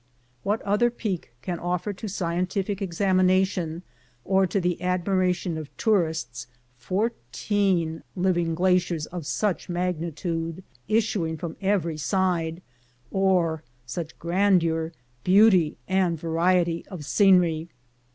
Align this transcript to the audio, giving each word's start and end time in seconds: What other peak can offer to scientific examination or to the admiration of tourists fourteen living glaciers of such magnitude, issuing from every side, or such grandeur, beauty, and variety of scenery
What 0.41 0.63
other 0.63 0.89
peak 0.89 1.31
can 1.43 1.59
offer 1.59 1.93
to 1.93 2.07
scientific 2.07 2.81
examination 2.81 3.83
or 4.25 4.47
to 4.47 4.59
the 4.59 4.81
admiration 4.81 5.59
of 5.59 5.69
tourists 5.77 6.47
fourteen 6.75 8.01
living 8.15 8.55
glaciers 8.55 9.05
of 9.05 9.27
such 9.27 9.69
magnitude, 9.69 10.63
issuing 10.87 11.37
from 11.37 11.55
every 11.61 11.97
side, 11.97 12.63
or 13.11 13.61
such 13.85 14.17
grandeur, 14.17 14.91
beauty, 15.23 15.77
and 15.87 16.19
variety 16.19 16.83
of 16.87 17.05
scenery 17.05 17.69